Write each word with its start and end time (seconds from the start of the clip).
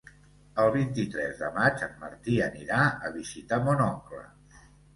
El 0.61 0.71
vint-i-tres 0.75 1.35
de 1.41 1.49
maig 1.59 1.85
en 1.89 1.93
Martí 2.07 2.39
anirà 2.47 2.81
a 3.11 3.15
visitar 3.21 3.63
mon 3.69 3.87
oncle. 3.93 4.27